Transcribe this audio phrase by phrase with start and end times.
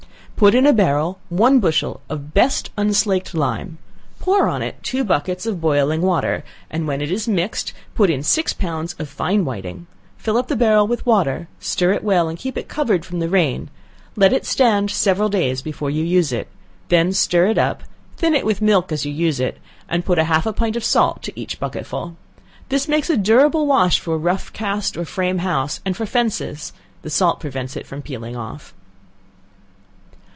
[0.41, 3.77] Put in a barrel, one bushel of best unslaked lime,
[4.19, 8.23] pour on it two buckets of boiling water, and when it is mixed put in
[8.23, 9.85] six pounds of fine whiting,
[10.17, 13.29] fill up the barrel with water, stir it well, and keep it covered from the
[13.29, 13.69] rain,
[14.15, 16.47] let it stand several days before you use it,
[16.89, 17.83] when stir it up;
[18.17, 21.21] thin it with milk as you use it, and put half a pint of salt
[21.21, 22.15] to each bucket full.
[22.69, 26.73] This makes a durable wash for a rough cast or frame house, or for fences;
[27.03, 28.73] the salt prevents it from peeling off.